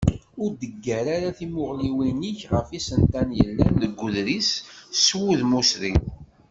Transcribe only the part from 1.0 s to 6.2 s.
ara timuɣliwin-ik ɣef yisental yellan deg uḍris s wudem usrid.